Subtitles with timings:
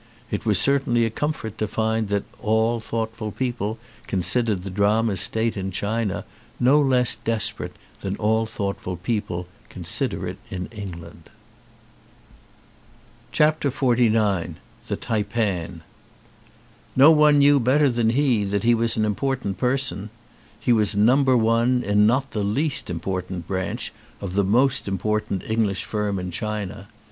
[0.31, 3.77] It was certainly a comfort to find that all thoughtful people
[4.07, 6.25] considered the drama's state in China
[6.59, 11.29] no less desperate than all thoughtful people consider it in England.
[13.31, 14.53] 192 XL1X
[14.87, 15.83] THE TAIPAN
[16.95, 20.09] NO one knew better than he that he was an important person.
[20.59, 25.83] He was number one in not the least important branch of the most important English
[25.83, 26.87] firm in China.